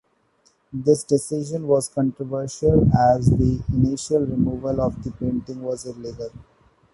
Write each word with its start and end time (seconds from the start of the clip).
This 0.73 1.03
decision 1.03 1.67
was 1.67 1.87
controversial, 1.87 2.87
as 2.91 3.27
the 3.29 3.61
initial 3.71 4.21
removal 4.25 4.81
of 4.81 5.03
the 5.03 5.11
painting 5.11 5.61
was 5.61 5.85
illegal. 5.85 6.31